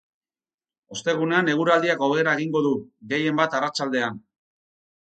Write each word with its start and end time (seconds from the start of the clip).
Ostegunean 0.95 1.51
eguraldiak 1.53 2.03
hobera 2.09 2.35
egingo 2.41 2.65
du, 2.71 2.75
gehienbat 3.13 3.59
arratsaldean. 3.61 4.21